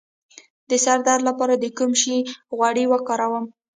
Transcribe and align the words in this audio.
د 0.69 0.71
سر 0.83 0.97
درد 1.07 1.21
لپاره 1.29 1.53
د 1.57 1.65
کوم 1.77 1.91
شي 2.01 2.17
غوړي 2.55 2.85
وکاروم؟ 2.87 3.45